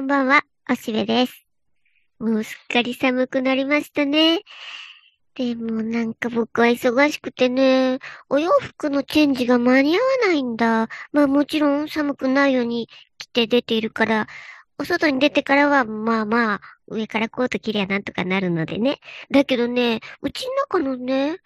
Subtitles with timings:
[0.00, 0.40] こんばんは、
[0.70, 1.46] おしべです。
[2.18, 4.40] もうすっかり寒くなりましたね。
[5.34, 7.98] でもなんか僕は忙しくてね、
[8.30, 10.88] お洋服のチェンジが間に合わないんだ。
[11.12, 14.26] まあもちろん寒くないように着て出ているから、
[14.78, 19.00] お外に出てからはまあまあ上からコート着りゃなんとかなるのでね。
[19.30, 21.36] だけどね、うちの中のね、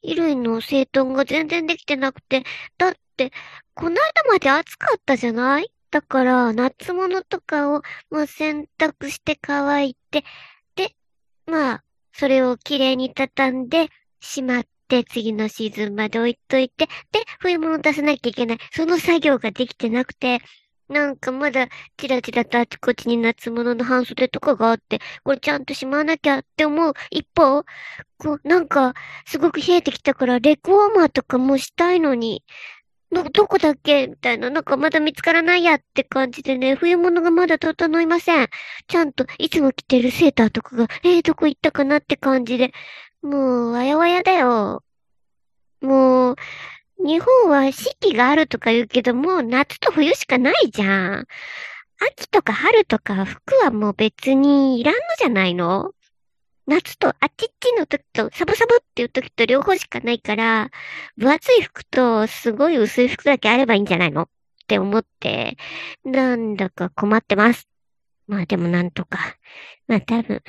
[0.00, 2.42] 衣類の整頓が全然できてなくて、
[2.78, 3.32] だって、
[3.74, 5.70] この間まで暑かったじゃない？
[5.90, 10.24] だから、夏物とかをもう洗濯して乾いて、
[10.76, 10.94] で、
[11.46, 13.88] まあ、それをきれいに畳んで、
[14.20, 18.58] しまって、次のシーズンまで置いといて、で、冬物出さなきゃいけない。
[18.72, 20.40] その作業ができてなくて、
[20.88, 27.64] なんかまだ、ちらちらとあちこちに夏物の半袖とかがあって、これちゃんとしまわなきゃって思う一方、
[28.16, 28.94] こう、なんか、
[29.26, 32.42] すごく冷えてきたから、レコーマーとかもしたいのに、
[33.10, 34.06] ど、どこだっけ？
[34.06, 34.50] みたいな。
[34.50, 38.48] なんかまだ見つからないやって感じでね、冬物がまだ整いません。
[38.86, 42.72] ちゃんといつも着てるセーターとかが、えー、どこ行ったかなって感じで。
[43.22, 44.84] もう、わやわやだよ。
[45.80, 46.36] もう、
[46.98, 51.26] 日本は四季があるとか言うけど、もう夏と冬しかないじゃん。
[52.00, 55.92] 秋とか春とか服はもう別にいらんのじゃないの？
[56.68, 60.70] 夏とあっちっちの時と、サブサブっていう時と両方しかないから、
[61.16, 64.22] 分厚い服とすごい薄い服だけあればいいんじゃないの？
[64.22, 64.26] っ
[64.68, 65.56] て思って、
[66.04, 67.68] なんだか困ってます。
[68.26, 69.38] まあでもなんとか。
[69.86, 70.42] まあ多分、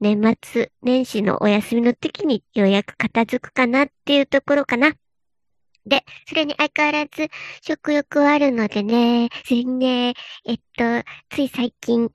[0.00, 4.92] 年末年始のお休みの時にようやく片付くかなっていうところかな。
[5.86, 7.28] で、それに相変わらず
[7.62, 10.84] 食欲はあるのでね、それにね、えっと、
[11.30, 12.10] つい最近、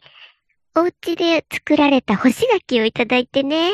[0.75, 3.71] お家で作られた干し柿をいただいてね。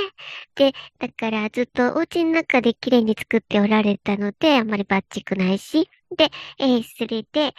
[0.55, 5.89] で、だからずっとお家の中で綺麗に作っておられたので、あんまりバッチくないし。
[6.15, 6.29] で、
[6.59, 7.53] えー、それで、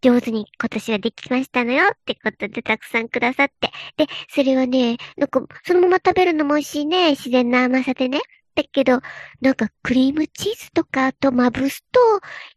[0.00, 3.70] 上手に今年はできましたのよってことでたくさんくださって。
[3.96, 7.10] で、それはね、なんか、そのまま食べるのも美味しいね。
[7.10, 8.20] 自然な甘さでね。
[8.58, 9.00] だけど、
[9.40, 12.00] なんかクリームチーズとかとまぶすと、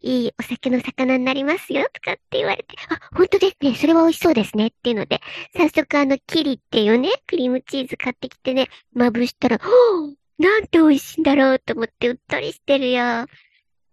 [0.01, 5.21] いいお酒の魚になりますよ、とかって言われて、あ、本当ですね、それは美味しそうですね、っていうので、
[5.55, 13.27] 早速あの、キリっていうね、クリームチーズ買ってきてね、まぶしたら、ほーなんて美味しいんだろうと思ってうっとりしてるよ。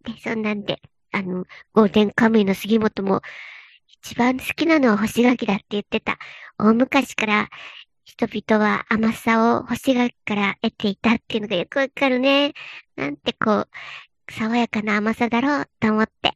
[0.05, 0.81] で、そんなんで、
[1.13, 3.21] あの、ゴールデンカムイの杉本も、
[4.03, 6.19] 一番好きなのは干し柿だって言ってた。
[6.59, 7.49] 大昔から
[8.09, 12.55] 人々は甘さを干し柿から得ていたっていうのがよくわかるね。
[12.97, 13.69] なんてこう、
[14.31, 16.33] 爽やかな甘さだろうと思って。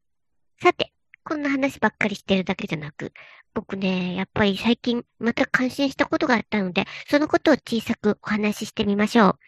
[0.61, 0.93] さて、
[1.25, 3.15] こんな話ばっかりしてるだけじゃなく、
[3.55, 9.38] 僕ね、やっぱり最近また感心したことがあったので、そのことを小さくお話ししてみましょう。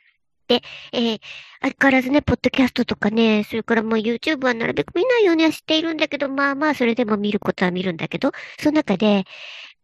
[0.49, 1.21] で、えー、
[1.61, 9.25] 相変わらずね、ポッドキャストとかね、それからもう YouTube はなるべく見ないようにはしているんだけど、まあまあ、それでも見ることは見るんだけど、その中で、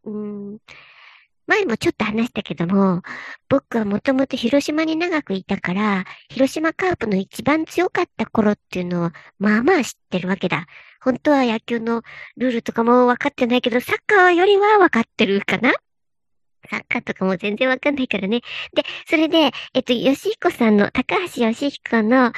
[0.05, 0.59] うん、
[1.51, 3.03] 前もちょっと話したけども、
[3.49, 10.67] 僕はもともと広島に長くいたから、広島カープの一番強かった頃っていうのを、まあまあ知ってるわけだ。
[11.01, 12.03] 本当は野球の
[12.37, 15.73] ルールとかも分かってないけど、サッカーよりは分かってるかな？
[16.71, 18.43] サッカーとかも全然わかんないからね。
[18.75, 22.33] で、それで、えっと、吉彦さんの、高橋義彦の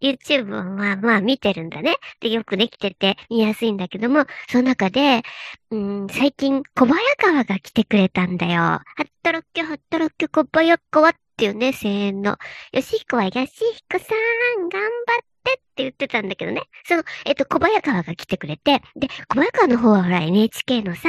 [0.00, 1.96] YouTube をまあまあ見てるんだね。
[2.20, 5.22] で、よくできてて見やすいんだけども、その中で、
[5.70, 8.60] うん、最近小早川が来てくれたんだよ。
[8.62, 12.38] はったらっきはったらっき小早川っていうね、声援の。
[12.72, 13.46] よしひこはよしひ
[13.90, 14.14] こさ
[14.58, 16.62] ん、頑張ってって言ってたんだけどね。
[16.86, 21.08] その、えっと、小早川が来てくれて、で、小早川の方はほら NHK のさ、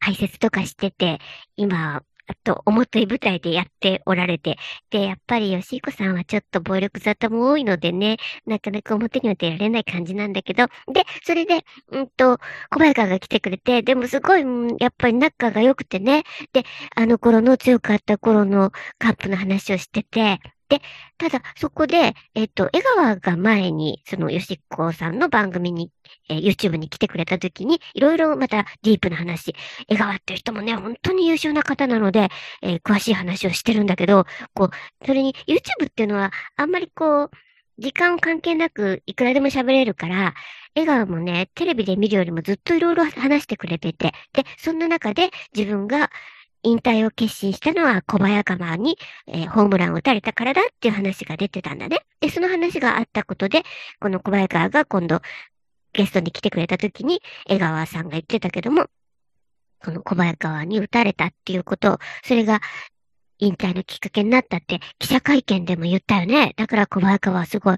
[0.00, 1.18] 解説とかしてて、
[1.56, 2.02] 今、
[2.44, 4.56] と、重たい舞台でやっておられて、
[4.90, 8.16] で、やっぱり吉彦さんはちょっと暴力沙汰も多いのでね、
[8.46, 12.38] なかなか表には出られない感じなんだけど、で、それで、うんと、
[12.70, 14.42] 小早川が来てくれて、でもすごい、
[14.80, 20.80] やっぱり仲が良くてね、で、あの頃の強かった頃のカップの話をしてて、で、
[21.16, 25.92] ただ、そこで、えっ、と、江川が前に、その、吉子さんの番組に、
[26.28, 29.54] えー、YouTube に来てくれた時に、いろいろまたディープな話、
[29.88, 32.30] 江川っていう人もね、本当に優秀な方なので、
[32.62, 37.30] えー、詳しい話をしてるんだけど、こう、それに YouTube っていうのは、あんまりこう、
[37.78, 40.34] 時間関係なくいくらでも喋れるから、
[40.74, 46.10] 江川もね、テレビで見るよりもずっといろいろ話してくれてて、で、そんな中で自分が
[46.66, 48.98] 引退を決心したのは小早川に、
[49.28, 52.00] えー、ホームランを打たれたからだっていう話が出てたんだね。
[52.20, 53.62] で、その話があったことで、
[54.00, 55.20] この小早川が今度
[55.92, 58.86] ゲストに来てくれた時に、江川さんが言ってたけども、
[59.84, 62.60] この小早川に打たれたっていうことを、それが
[63.38, 66.54] 引退のきっかけになったって記者会見でも言ったよね。
[66.56, 67.76] だから小早川はすごい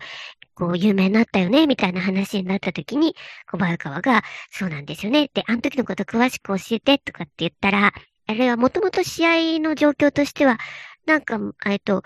[0.59, 3.15] こう、有名になったよね、みたいな話になった時に、
[3.49, 5.31] 小早川が、そうなんですよね。
[5.33, 7.93] で、あの時のこと詳しく教えて、とかって言ったら、
[8.29, 9.27] あれはもともと試
[9.57, 10.59] 合の状況としては、
[11.07, 12.03] なんか、えっと、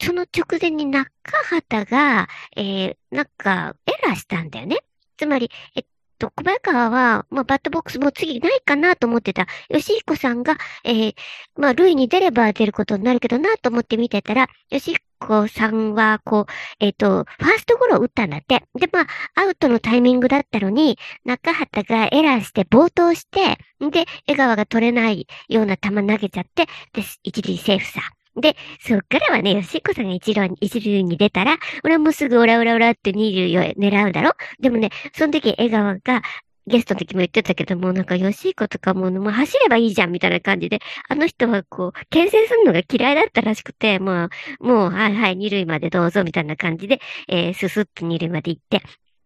[0.00, 1.10] その直前に中
[1.50, 4.78] 畑が、えー、なんか、エラーしたんだよね。
[5.16, 5.84] つまり、えっ
[6.20, 9.46] と、小早川は、まあ、バットボックスも次ないかなと思ってた。
[9.68, 11.14] 吉彦さんが、えー、
[11.56, 18.64] まあ、塁に出れば出ることになるけどなと思って見てたら、吉彦彦さんは、こう、えっ、ー、と、ファーストゴロを打ったんだって。
[18.74, 23.58] で、まあ、アウトのタイミングだったのに、中畑がエラーして暴投して、
[23.90, 28.00] で、江川が取れないような球投げちゃって、で、一塁セーフさ。
[28.36, 34.32] で、そっからはね、吉子さんが一塁に、一塁に出たら、俺はもうすぐオラオラオラって二塁を狙うだろ？
[34.60, 36.22] でもね、その時江川が、
[36.66, 44.28] ゲストの時も言ってたけども、なんか、ヨシイコとかも、もう走ればいいじゃんみたいな感じで、あの人はこう、牽制するのが嫌いだったらしくて、も
[44.60, 48.82] う、もう、はいはい、二塁までどうぞみたいな感じで、えー、すすっと二塁まで行って、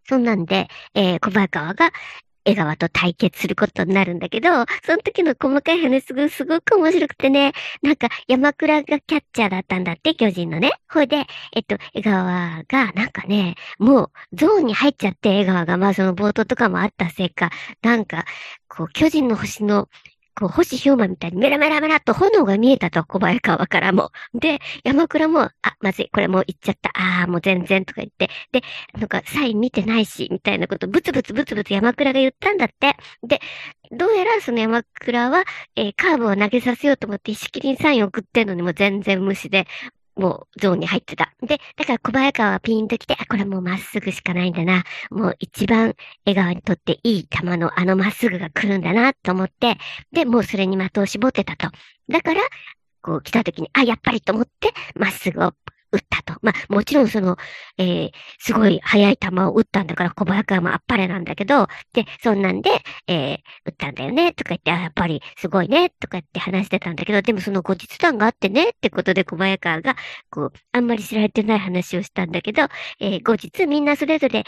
[0.08, 1.92] そんなんで、えー、小早川が、
[2.48, 4.48] 江川と対決することになるんだけど、
[4.84, 7.52] その時の細かい話すごすごく面白くてね、
[7.82, 10.72] なんか山倉がキャッチャーだったんだって、巨人のね。
[10.90, 17.50] ほいで、えっと、江川がなんかね、もうゾーンに入っちゃって、江川がまあその冒頭とかもあったせいか、
[17.82, 18.24] なんか、
[18.66, 19.88] こう、巨人の星の
[20.38, 24.12] こう、星氷馬みたいにメラメラメラと炎が見えたと、小早川からも。
[24.34, 26.90] で、山倉も、あ、まずい、これもう行っちゃった。
[26.94, 28.30] ああ、もう全然とか言って。
[28.52, 28.62] で、
[28.94, 32.96] なんか、サイン見てないし、みたいなこと、ブツブツブツブツ山倉が言ったんだって。
[33.22, 33.40] で、
[33.90, 35.44] どうやらその山倉は、
[35.74, 39.66] えー、カーブを投げさせようと思って、石切りにサイン送ってんのにも全然無視で、
[40.18, 41.32] もうゾーンに入ってた。
[41.40, 44.84] で、だから小早川はピンと来て、あ、これもうまっすぐしかないんだな。
[45.10, 45.94] もう一番
[46.26, 49.78] 笑顔にとっていい球のあのまっすぐが来るんだなと思って、
[50.12, 51.70] で、もうそれに的を絞ってたと。
[52.08, 52.42] だから、
[53.00, 55.52] こう来た時に、あ、やっぱりと思って、まっすぐを
[55.92, 56.38] 打ったと。
[56.42, 57.36] まあ、もちろんその、
[57.78, 62.70] えー、すごい速い球を打ったんだから小早川もあっぱれなんだけど、で、そんなんで、
[63.06, 63.36] えー、
[63.66, 69.96] 打ったんだよね、とか言って、あ、やっぱりすごいね、とかって話してたんだけど、でもその後日談があってね、ってことで小早川が、
[70.30, 72.62] こう、あんまり知られてない話をしたんだけど、
[73.00, 74.44] えー、後日みんなそれぞれ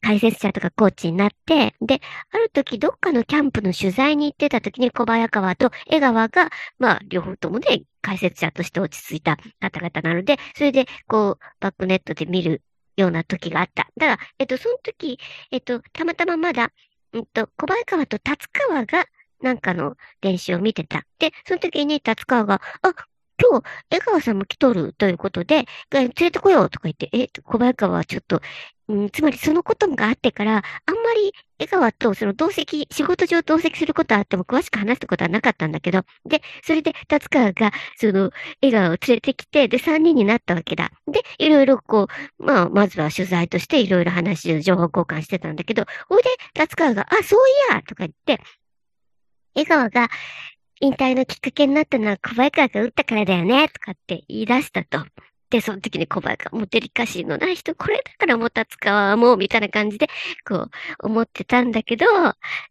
[0.00, 2.00] 解説者とかコーチになって、で、
[2.30, 12.62] ある時どっかのキャンプの取材に行ってた時に小早川と江川が、まあ、両方ともね、解説者として落ち着いた方々なので、それで、こう、バックネットで見る
[12.96, 13.88] ような時があった。
[13.96, 15.18] だから、えっと、その時、
[15.50, 16.72] えっと、たまたままだ、
[17.12, 19.06] うんと、小早川と達川が、
[19.40, 21.04] なんかの練習を見てた。
[21.18, 22.92] で、その時に達川が、あ、
[23.40, 28.40] 今日、江川さんも来とるということで、連れてこようとか言って、え、小早川はちょっと、
[28.88, 38.30] うん、つまりそのことがあってから、あんまり江川とその同席、仕事上同席することはあっても詳しく話したことはなかったんだけど、で、それで達川がその
[38.62, 40.90] 江川を連れてきて、で、三人になったわけだ。
[41.06, 42.08] で、いろいろこ
[42.38, 47.40] う、まあ、まずは取材としていろいろ話を、情報交換してたんだけど、ほいで、達川が、あ、そう
[47.72, 48.42] いやとか言って、
[49.54, 50.08] 江川が、
[50.80, 55.04] 引退のきっかけになったのは小早川が打ったからだよね、とかって言い出したと。
[55.50, 60.08] で、その時に小早川、もうデリカシーのない人、これだからもたつかはもう、みたいな感じで、
[60.46, 62.06] こう、思ってたんだけど、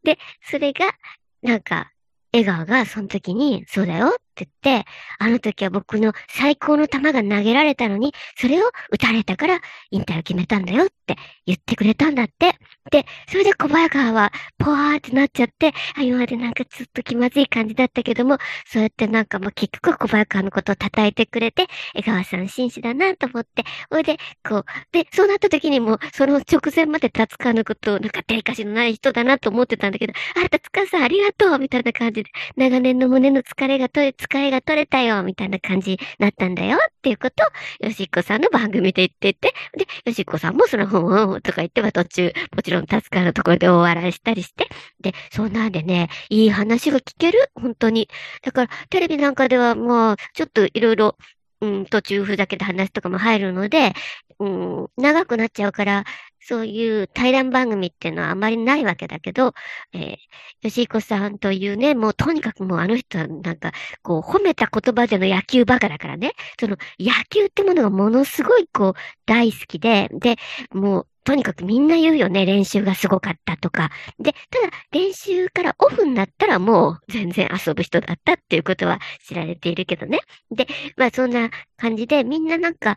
[0.04, 0.94] で、それが、
[1.42, 1.92] なんか、
[2.34, 4.90] 笑顔がその時に、そうだよって言って、
[5.20, 9.60] あの時は僕の最高の球が投げられたのに、それを打たれたから
[9.92, 12.56] 引退を決めたんだよって言ってくれたんだって。
[12.92, 37.44] で、それで小早川はポワーってなっちゃって、あ、今までなんかずっと気まずい感じだったけども、そうやってなんかもう結局小早川のことを叩いてくれて、江川さん紳士だなと思って、ほいで、こう、で、そうなった時にも、その直前まで達川のことをなんかデリカシのない人だなと思ってたんだけど、あ、達川さんありがとうみたいな感じで、長年の胸の疲れが取れ、疲れが取れたよみたいな感じになったんだよっていうこと
[37.82, 44.68] を、よしっこさんの番組で言ってて、で、よしっこさんもその、ふんふんとか言っては途中、もちろん助かるところで大笑いしたりして、
[45.02, 48.10] で、そんなんでね、いい話が聞ける本当に。
[48.44, 51.18] だから、テレビなんかではもう、ちょっといろいろ、
[51.62, 53.94] うん、途中ふざけた話とかも入るので、
[54.40, 56.06] うん、長くなっちゃうから、
[56.40, 59.54] そういう対談番組っていうのはあまりないわけだけど、
[59.94, 60.18] えー、
[60.62, 68.94] 吉彦さんというね、もうとにかくもうあの人はなんか、こう、褒めた言葉での野球バカだからね、その野球ってものがものすごいこう、
[69.26, 70.38] 大好きで、で、
[70.72, 73.92] もう、とにかくみんな言うよね、練習がすごかったとか。
[74.18, 80.22] で、ただ、練習からオフになったらもう全然遊ぶ人だったっていうことは知られているけどね。
[80.52, 82.96] で、まあそんな感じでみんななんか、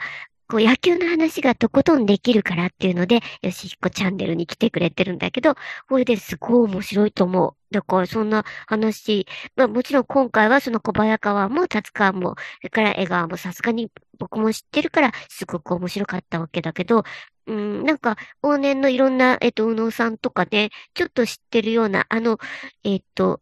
[0.50, 5.54] こう野球の話がとことんできるからっていうので、よしひこチャンネルに来てくれてるんだけど、
[5.88, 7.74] これですごい面白いと思う。
[7.74, 17.04] だからそんな話、まあもちろん今回はその小早川も達川も、それから江川もさすがに僕も知ってるからすごく面白かったわけだけど、
[17.46, 22.38] うん、なんか往年のいろんな、えっと、宇野さんとかね、ちょっと知ってるような、あの、
[22.82, 23.40] えっと、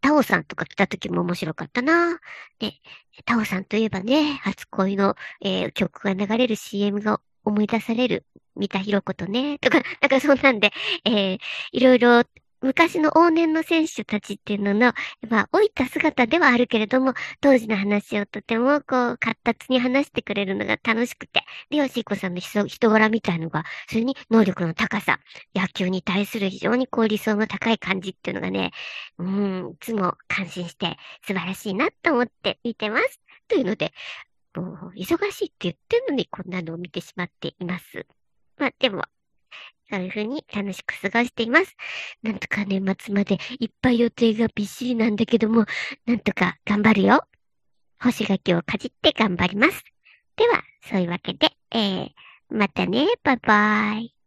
[0.00, 2.18] タオさんとか来た時も面白かったな。
[2.58, 2.74] で、
[3.24, 8.26] タオさんといえばね、初恋の、えー、曲が流れる CM が思い出される。
[8.56, 10.72] 三田博子とね、とか、なんかそんなんで、
[11.04, 11.38] えー、
[11.72, 12.24] いろいろ
[12.62, 14.92] 昔の往年の選手たちっていうのの、
[15.28, 25.20] まあ、老いた姿ではあるけれども、当時の話をとても、こう、活発に話してくれるのが楽しくて、で、吉彦さんの人人柄みたいのが、それに能力の高さ、
[25.54, 28.72] 野球に対する非常にこう理想の高い感じっていうのがね、
[29.18, 33.20] うん、いつも感心して素晴らしいなと思って見てます。
[33.48, 33.92] というので、
[34.54, 38.06] もう、忙しいって言ってんのにこんなのを見てしまっています。
[38.58, 39.04] まあ、でも、
[39.90, 41.76] そういうふうに楽しく過ごしています。
[42.22, 45.66] なんとか年末までいっぱい予定がびっしりなんだけども、
[46.06, 47.24] なんとか頑張るよ。
[47.98, 49.84] 干し柿をかじって頑張ります。
[50.36, 52.08] では、そういうわけで、えー、
[52.50, 54.19] またね、バイバイ。